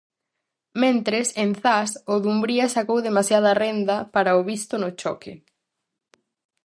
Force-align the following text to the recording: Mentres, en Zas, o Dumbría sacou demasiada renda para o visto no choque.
Mentres, 0.83 1.27
en 1.43 1.49
Zas, 1.61 1.91
o 2.11 2.13
Dumbría 2.23 2.65
sacou 2.75 2.99
demasiada 3.07 3.51
renda 3.63 3.97
para 4.13 4.37
o 4.39 4.41
visto 4.51 4.73
no 4.83 4.89
choque. 5.01 5.33